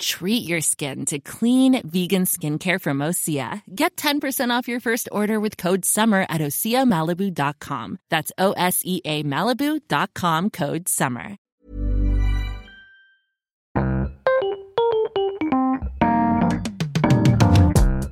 [0.00, 3.60] Treat your skin to clean vegan skincare from Osea.
[3.74, 7.98] Get 10% off your first order with code SUMMER at OseaMalibu.com.
[8.08, 11.36] That's O S E A Malibu.com code SUMMER.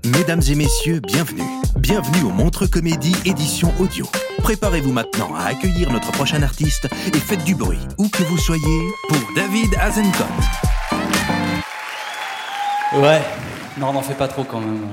[0.04, 1.42] Mesdames et messieurs, bienvenue.
[1.78, 4.04] Bienvenue au Montre Comédie édition audio.
[4.42, 8.88] Préparez-vous maintenant à accueillir notre prochain artiste et faites du bruit, où que vous soyez,
[9.08, 10.67] pour David Azencott.
[12.94, 13.20] Ouais,
[13.76, 14.86] non, n'en fais pas trop quand même.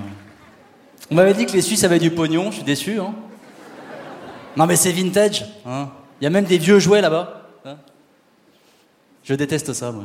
[1.09, 2.99] On m'avait dit que les Suisses avaient du pognon, je suis déçu.
[2.99, 3.13] Hein.
[4.57, 5.45] Non, mais c'est vintage.
[5.65, 5.89] Hein.
[6.19, 7.41] Il y a même des vieux jouets là-bas.
[7.65, 7.77] hein.
[9.23, 10.03] Je déteste ça, moi.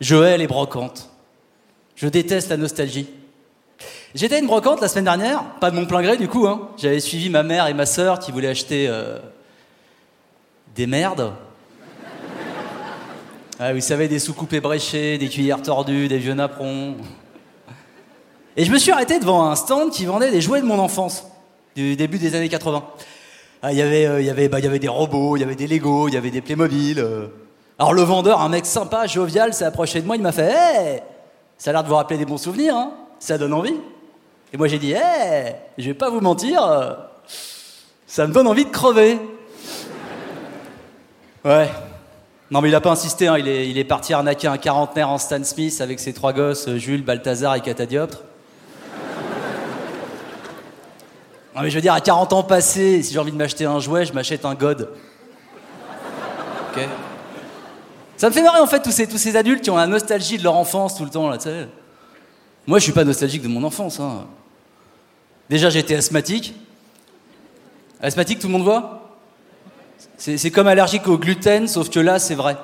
[0.00, 0.06] Je...
[0.06, 1.10] je hais les brocantes.
[1.96, 3.08] Je déteste la nostalgie.
[4.14, 6.46] J'étais à une brocante la semaine dernière, pas de mon plein gré du coup.
[6.46, 6.70] Hein.
[6.76, 9.18] J'avais suivi ma mère et ma sœur qui voulaient acheter euh,
[10.74, 11.32] des merdes.
[13.58, 16.94] Ah, vous savez, des soucoupes ébréchées, des cuillères tordues, des vieux napperons.
[18.56, 21.26] Et je me suis arrêté devant un stand qui vendait des jouets de mon enfance,
[21.74, 22.84] du début des années 80.
[23.62, 25.66] Ah, Il y avait, euh, bah, il y avait des robots, il y avait des
[25.66, 26.98] Lego, il y avait des Playmobil.
[26.98, 27.28] euh.
[27.78, 31.00] Alors le vendeur, un mec sympa, jovial, s'est approché de moi, il m'a fait Hé
[31.56, 33.76] Ça a l'air de vous rappeler des bons souvenirs, hein Ça donne envie.
[34.52, 36.92] Et moi j'ai dit Hé Je vais pas vous mentir, euh,
[38.06, 39.18] ça me donne envie de crever.
[41.44, 41.68] Ouais.
[42.50, 45.08] Non mais il a pas insisté, hein, il, est, il est parti arnaquer un quarantenaire
[45.08, 48.22] en Stan Smith avec ses trois gosses, euh, Jules, Balthazar et Catadioptre.
[51.56, 53.80] Non mais je veux dire, à 40 ans passés, si j'ai envie de m'acheter un
[53.80, 54.90] jouet, je m'achète un God.
[56.70, 56.86] Ok
[58.16, 60.38] Ça me fait marrer en fait tous ces, tous ces adultes qui ont la nostalgie
[60.38, 61.66] de leur enfance tout le temps là, tu sais.
[62.68, 63.98] Moi je suis pas nostalgique de mon enfance.
[63.98, 64.24] Hein.
[65.50, 66.54] Déjà j'étais asthmatique.
[68.00, 69.05] Asthmatique, tout le monde voit?
[70.16, 72.56] C'est comme allergique au gluten, sauf que là, c'est vrai.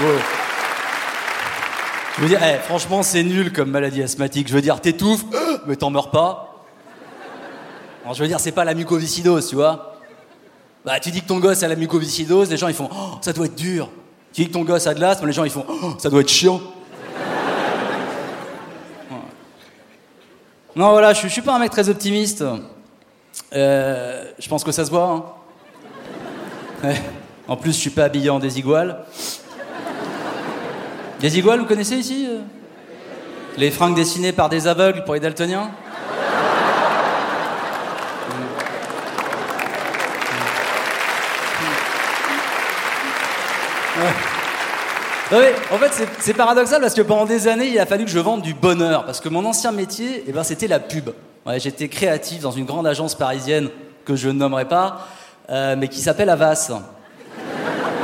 [0.00, 0.06] Ouais.
[2.18, 4.48] Je veux eh, franchement, c'est nul comme maladie asthmatique.
[4.48, 5.24] Je veux dire, t'étouffes,
[5.66, 6.64] mais t'en meurs pas.
[8.12, 9.96] Je veux dire, c'est pas la mucoviscidose, tu vois.
[10.84, 13.32] Bah, tu dis que ton gosse a la mucoviscidose, les gens ils font, oh, ça
[13.32, 13.90] doit être dur.
[14.32, 16.22] Tu dis que ton gosse a de l'asthme, les gens ils font, oh, ça doit
[16.22, 16.60] être chiant.
[20.78, 22.44] Non, voilà, je, suis pas un mec très optimiste.
[23.52, 25.34] Euh, je pense que ça se voit.
[26.84, 26.94] hein.
[27.48, 29.04] En plus, je suis pas habillé en désigual.
[31.18, 32.38] Désigual, vous connaissez ici euh?
[33.56, 35.72] Les fringues dessinées par des aveugles pour les daltoniens?
[45.30, 48.10] Non mais, en fait, c'est- paradoxal parce que pendant des années, il a fallu que
[48.10, 49.04] je vende du bonheur.
[49.04, 51.10] Parce que mon ancien métier, eh ben, c'était la pub.
[51.46, 53.68] Ouais, J'étais créatif dans une grande agence parisienne
[54.06, 55.06] que je nommerai pas,
[55.50, 56.70] euh, mais qui s'appelle Avas.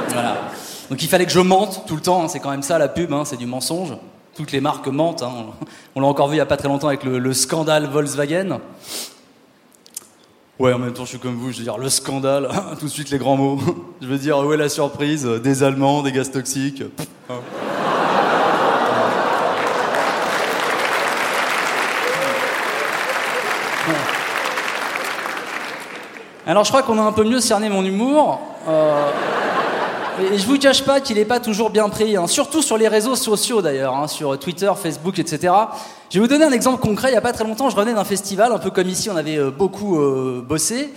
[0.09, 0.37] Voilà.
[0.91, 2.23] Donc il fallait que je mente tout le temps.
[2.25, 2.29] hein.
[2.29, 3.95] C'est quand même ça la pub, hein, c'est du mensonge.
[4.37, 5.23] Toutes les marques mentent.
[5.23, 5.33] hein.
[5.95, 8.59] On l'a encore vu il y a pas très longtemps avec le, le scandale Volkswagen.
[10.65, 12.49] Ouais, en même temps, je suis comme vous, je veux dire, le scandale,
[12.81, 13.59] tout de suite les grands mots.
[14.01, 15.27] Je veux dire, où est la surprise?
[15.27, 16.83] Des Allemands, des gaz toxiques.
[16.97, 17.35] Pff, hein.
[26.47, 28.41] Alors, je crois qu'on a un peu mieux cerné mon humour.
[28.67, 29.11] Euh,
[30.21, 32.27] et je vous cache pas qu'il n'est pas toujours bien pris, hein.
[32.27, 35.53] surtout sur les réseaux sociaux d'ailleurs, hein, sur Twitter, Facebook, etc.
[36.11, 37.09] Je vais vous donner un exemple concret.
[37.09, 39.17] Il n'y a pas très longtemps, je revenais d'un festival, un peu comme ici, on
[39.17, 40.93] avait euh, beaucoup euh, bossé.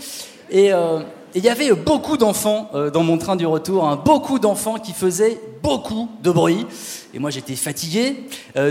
[0.51, 0.99] Et euh,
[1.35, 4.93] et il y avait beaucoup d'enfants dans mon train du retour, hein, beaucoup d'enfants qui
[4.93, 6.65] faisaient beaucoup de bruit.
[7.13, 8.23] Et moi j'étais fatigué,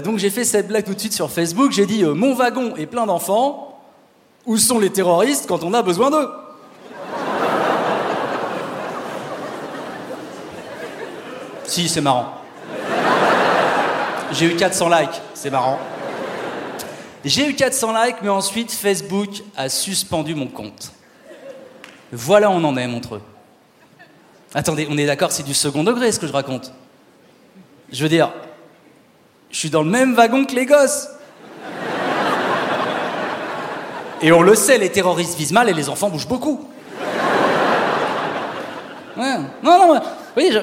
[0.02, 1.70] donc j'ai fait cette blague tout de suite sur Facebook.
[1.70, 3.78] J'ai dit Mon wagon est plein d'enfants,
[4.46, 6.28] où sont les terroristes quand on a besoin d'eux?
[11.76, 12.32] Si, c'est marrant.
[14.32, 15.78] J'ai eu 400 likes, c'est marrant.
[17.22, 20.90] J'ai eu 400 likes, mais ensuite Facebook a suspendu mon compte.
[22.10, 23.20] Voilà on en est, Montreux.
[24.54, 26.72] Attendez, on est d'accord, c'est du second degré ce que je raconte.
[27.92, 28.32] Je veux dire,
[29.50, 31.10] je suis dans le même wagon que les gosses.
[34.22, 36.66] Et on le sait, les terroristes visent mal et les enfants bougent beaucoup.
[39.18, 39.36] Ouais.
[39.62, 40.00] Non,
[40.34, 40.60] voyez, je,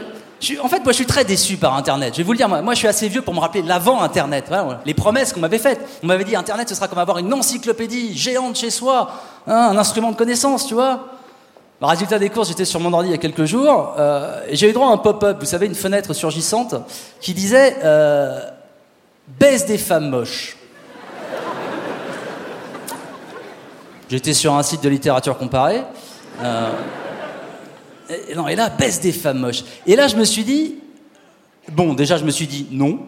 [0.62, 2.14] en fait, moi, je suis très déçu par Internet.
[2.14, 4.02] Je vais vous le dire, moi, moi, je suis assez vieux pour me rappeler l'avant
[4.02, 4.52] Internet.
[4.86, 5.80] Les promesses qu'on m'avait faites.
[6.04, 9.12] On m'avait dit, Internet, ce sera comme avoir une encyclopédie géante chez soi,
[9.48, 11.08] hein, un instrument de connaissance, tu vois.
[11.82, 14.56] Le résultat des courses, j'étais sur mon ordi il y a quelques jours, euh, et
[14.56, 16.76] j'ai eu droit à un pop-up, vous savez, une fenêtre surgissante,
[17.20, 18.40] qui disait euh,
[19.28, 20.58] Baisse des femmes moches.
[24.10, 25.84] J'étais sur un site de littérature comparée.
[26.42, 26.72] euh,
[28.10, 29.64] et, non, et là, baisse des femmes moches.
[29.86, 30.76] Et là, je me suis dit,
[31.72, 33.00] bon, déjà, je me suis dit non.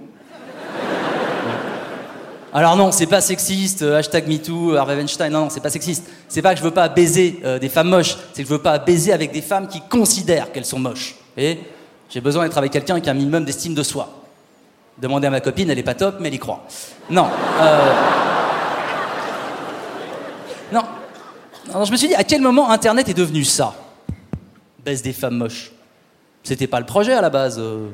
[2.54, 6.06] Alors non, c'est pas sexiste, euh, hashtag MeToo, Harvey Weinstein, non, non, c'est pas sexiste.
[6.30, 8.62] C'est pas que je veux pas baiser euh, des femmes moches, c'est que je veux
[8.62, 11.16] pas baiser avec des femmes qui considèrent qu'elles sont moches.
[11.36, 11.60] Et
[12.10, 14.10] j'ai besoin d'être avec quelqu'un qui a un minimum d'estime de soi.
[14.98, 16.64] Demandez à ma copine, elle est pas top, mais elle y croit.
[17.12, 17.16] Euh,
[20.72, 20.84] Non.
[21.74, 23.74] Non, je me suis dit, à quel moment Internet est devenu ça?
[24.86, 25.72] Baisse des femmes moches.
[26.44, 27.58] C'était pas le projet à la base.
[27.60, 27.90] euh.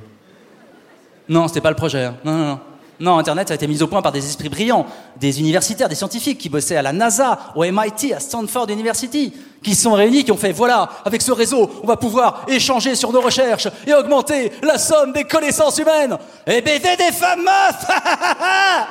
[1.30, 2.04] Non, c'était pas le projet.
[2.04, 2.18] hein.
[2.26, 2.60] Non, non, non.
[3.00, 4.86] Non, Internet, ça a été mis au point par des esprits brillants,
[5.20, 9.34] des universitaires, des scientifiques qui bossaient à la NASA, au MIT, à Stanford University,
[9.64, 12.94] qui se sont réunis, qui ont fait, voilà, avec ce réseau, on va pouvoir échanger
[12.94, 16.16] sur nos recherches et augmenter la somme des connaissances humaines
[16.46, 17.88] et baiser des femmes meufs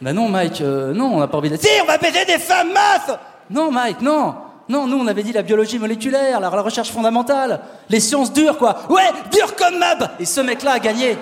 [0.00, 1.56] Ben non, Mike, euh, non, on n'a pas envie de...
[1.56, 3.18] Si, on va baiser des femmes meufs
[3.50, 4.34] Non, Mike, non
[4.68, 8.80] non, nous, on avait dit la biologie moléculaire, la, recherche fondamentale, les sciences dures, quoi.
[8.90, 11.14] Ouais, dures comme Mab Et ce mec-là a gagné.
[11.14, 11.18] Vous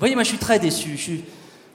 [0.00, 1.22] voyez, moi, je suis très déçu.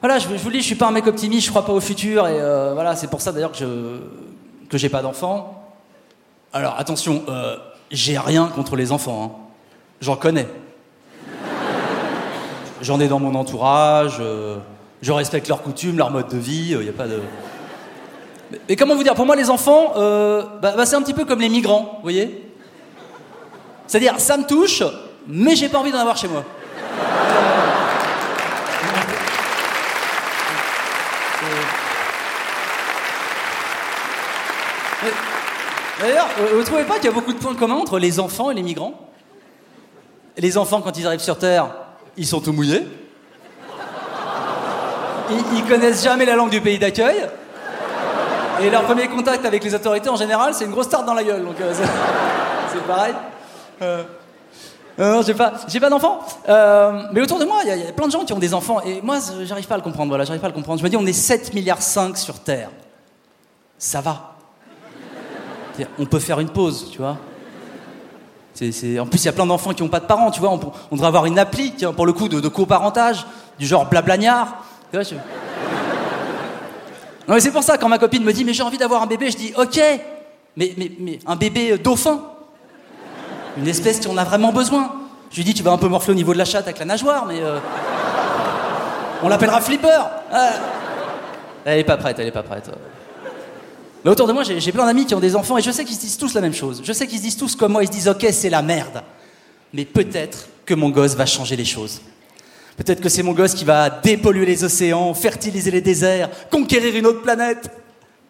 [0.01, 1.79] Voilà, je, vous le dis, je suis pas un mec optimiste, je crois pas au
[1.79, 3.99] futur, et euh, voilà, c'est pour ça d'ailleurs que je
[4.69, 5.63] que j'ai pas d'enfants.
[6.53, 7.55] Alors, attention, euh,
[7.91, 9.23] j'ai rien contre les enfants.
[9.23, 9.31] hein.
[10.01, 10.47] J'en connais.
[12.81, 14.17] J'en ai dans mon entourage.
[14.19, 14.57] euh,
[15.01, 16.71] je respecte leurs coutumes, leur mode de vie.
[16.71, 17.21] Il n'y a pas de.
[18.51, 21.25] Mais, comment vous dire Pour moi, les enfants, euh, bah, bah, c'est un petit peu
[21.25, 22.43] comme les migrants, vous voyez
[23.87, 24.83] C'est-à-dire, ça me touche,
[25.27, 26.43] mais j'ai pas envie d'en avoir chez moi.
[35.03, 35.11] Mais-
[36.07, 38.51] D'ailleurs, euh, vous trouvez pas qu'il y a beaucoup de points communs entre les enfants
[38.51, 39.09] et les migrants
[40.37, 41.67] Les enfants, quand ils arrivent sur Terre,
[42.17, 42.85] ils sont tout mouillés.
[45.29, 47.27] Ils, ils connaissent jamais la langue du pays d'accueil.
[48.61, 51.23] Et leur premier contact avec les autorités, en général, c'est une grosse tarte dans la
[51.23, 51.43] gueule.
[51.43, 53.13] Donc, euh, c'est- pareil.
[53.81, 54.03] Euh,
[54.97, 56.19] non, non, j'ai pas, j'ai pas d'enfants.
[56.47, 58.79] Euh, mais autour de moi, il y, a- plein de gens qui ont des enfants.
[58.85, 60.09] Et moi, j'arrive pas à le comprendre.
[60.09, 60.79] Voilà, j'arrive pas à le comprendre.
[60.79, 62.69] Je me dis, on est 7 milliards 5 sur Terre.
[63.77, 64.31] Ça va.
[65.99, 67.17] On peut faire une pause, tu vois.
[68.53, 70.39] C'est- c'est- En plus, il y a plein d'enfants qui n'ont pas de parents, tu
[70.39, 70.51] vois.
[70.51, 70.59] On,
[70.91, 73.25] on devrait avoir une appli, tiens, pour le coup, de, de coparentage,
[73.59, 74.63] du genre blablagnard.
[74.91, 75.15] Tu vois, je-
[77.27, 79.07] Non, mais c'est pour ça, quand ma copine me dit, mais j'ai envie d'avoir un
[79.07, 79.79] bébé, je dis, ok,
[80.55, 82.21] mais, mais, mais un bébé euh, dauphin.
[83.57, 84.91] Une espèce qui en a vraiment besoin.
[85.31, 86.85] Je lui dis, tu vas un peu morfler au niveau de la chatte avec la
[86.85, 87.39] nageoire, mais.
[87.41, 87.59] euh,
[89.23, 89.99] On l'appellera Flipper.
[91.65, 92.69] Elle est pas prête, elle est pas prête.
[94.03, 95.83] Mais autour de moi, j'ai j'ai plein d'amis qui ont des enfants et je sais
[95.83, 96.81] qu'ils se disent tous la même chose.
[96.83, 99.01] Je sais qu'ils se disent tous comme moi, ils se disent, ok, c'est la merde.
[99.73, 102.01] Mais peut-être que mon gosse va changer les choses.
[102.77, 107.05] Peut-être que c'est mon gosse qui va dépolluer les océans, fertiliser les déserts, conquérir une
[107.05, 107.69] autre planète.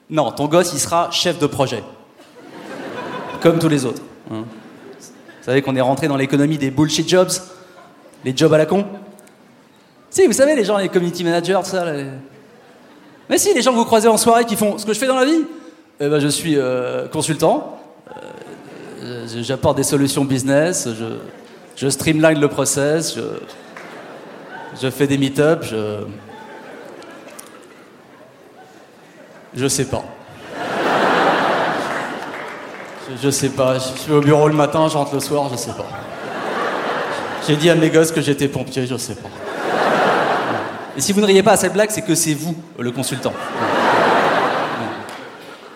[0.09, 1.83] Non, ton gosse, il sera chef de projet.
[3.41, 4.01] Comme tous les autres.
[4.31, 4.43] hein.
[4.99, 7.29] Vous savez qu'on est rentré dans l'économie des bullshit jobs?
[8.23, 8.85] Les jobs à la con?
[10.09, 11.85] Si, vous savez, les gens, les community managers, tout ça.
[13.29, 15.07] Mais si, les gens que vous croisez en soirée qui font ce que je fais
[15.07, 15.43] dans la vie
[15.99, 17.79] Eh ben, je suis euh, consultant.
[19.03, 20.87] Euh, J'apporte des solutions business.
[21.75, 23.17] Je, streamline le process.
[24.82, 25.67] Je fais des meet-ups.
[25.67, 26.05] Je.
[29.55, 30.03] Je sais pas.
[33.22, 33.75] Je, sais pas.
[33.75, 35.86] Je suis au bureau le matin, je rentre le soir, je sais pas.
[37.48, 39.29] J'ai dit à mes gosses que j'étais pompier, je sais pas.
[40.98, 43.34] Et si vous ne riez pas à cette blague, c'est que c'est vous, le consultant.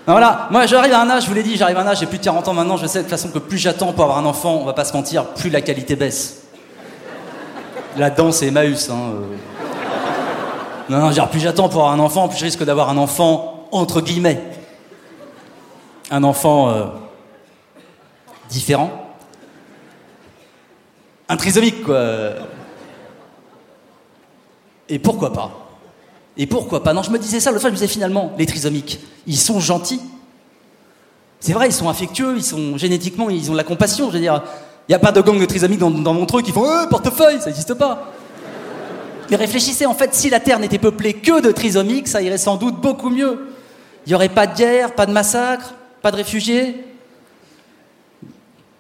[0.08, 2.00] Non, voilà, moi j'arrive à un âge, je vous l'ai dit, j'arrive à un âge,
[2.00, 4.06] j'ai plus de 40 ans maintenant, je sais de toute façon que plus j'attends pour
[4.06, 6.39] avoir un enfant, on va pas se mentir, plus la qualité baisse.
[7.98, 9.12] La danse Emmaüs, hein.
[9.14, 9.36] euh.
[10.90, 13.68] Non, non, genre, plus j'attends pour avoir un enfant, plus je risque d'avoir un enfant
[13.72, 14.42] entre guillemets.
[16.12, 16.86] Un enfant euh,
[18.50, 18.92] différent.
[21.28, 22.32] Un trisomique, quoi.
[24.88, 25.52] Et pourquoi pas?
[26.38, 26.94] Et pourquoi pas?
[26.94, 29.60] Non, je me disais ça, l'autre fois, je me disais finalement, les trisomiques, ils sont
[29.60, 30.02] gentils.
[31.40, 34.08] C'est vrai, ils sont affectueux, ils sont génétiquement, ils ont de la compassion.
[34.08, 34.42] Je veux dire,
[34.90, 37.40] il n'y a pas de gang de trisomiques dans, mon truc qui font euh, portefeuille,
[37.40, 38.12] ça n'existe pas.
[39.30, 42.56] Mais réfléchissez, en fait, si la Terre n'était peuplée que de trisomiques, ça irait sans
[42.56, 43.50] doute beaucoup mieux.
[44.08, 46.84] Il n'y aurait pas de guerre, pas de massacre, pas de réfugiés.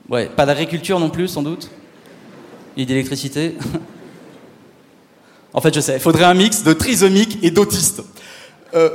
[0.09, 1.69] Ouais, pas d'agriculture non plus, sans doute.
[2.75, 3.55] Et d'électricité.
[5.53, 8.01] en fait, je sais, il faudrait un mix de trisomiques et d'autistes.
[8.73, 8.89] Euh...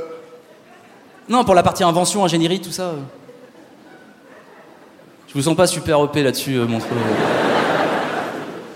[1.29, 2.87] Non, pour la partie invention, ingénierie, tout ça.
[2.89, 2.99] Euh.
[5.27, 6.91] Je vous sens pas super OP là-dessus, euh, mon truc.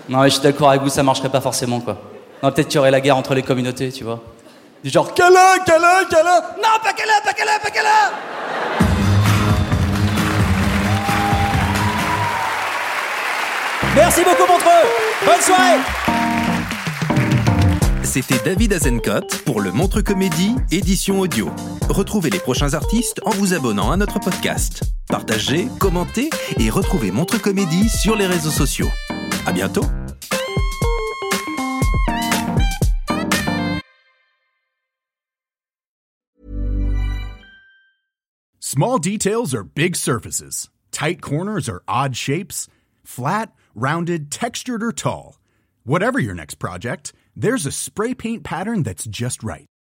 [0.08, 1.96] Non, mais je suis d'accord avec vous, ça marcherait pas forcément, quoi.
[2.42, 4.20] Non, peut-être qu'il y aurait la guerre entre les communautés, tu vois.
[4.82, 8.10] Du genre, câlin, câlin, câlin Non, pas câlin, pas câlin, pas câlin
[13.94, 14.88] Merci beaucoup, Montreux
[15.26, 15.80] Bonne soirée
[18.02, 21.50] C'était David Azencott pour le Montre Comédie, édition audio.
[21.88, 24.82] Retrouvez les prochains artistes en vous abonnant à notre podcast.
[25.10, 28.88] Partagez, commentez et retrouvez Montre Comédie sur les réseaux sociaux.
[29.44, 29.84] À bientôt
[38.60, 40.70] Small details are big surfaces.
[40.92, 42.68] Tight corners are odd shapes.
[43.02, 45.40] Flat, rounded, textured, or tall.
[45.82, 49.66] Whatever your next project, there's a spray paint pattern that's just right.